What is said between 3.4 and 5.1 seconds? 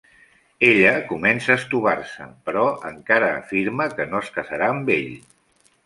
afirma que no es casarà amb